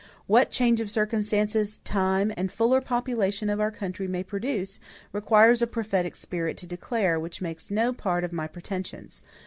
What 0.25 0.49
change 0.49 0.81
of 0.81 0.89
circumstances, 0.89 1.77
time, 1.83 2.31
and 2.35 2.49
a 2.49 2.51
fuller 2.51 2.81
population 2.81 3.51
of 3.51 3.59
our 3.59 3.69
country 3.69 4.07
may 4.07 4.23
produce, 4.23 4.79
requires 5.13 5.61
a 5.61 5.67
prophetic 5.67 6.15
spirit 6.15 6.57
to 6.57 6.65
declare, 6.65 7.19
which 7.19 7.39
makes 7.39 7.69
no 7.69 7.93
part 7.93 8.23
of 8.23 8.33
my 8.33 8.47
pretensions. 8.47 9.21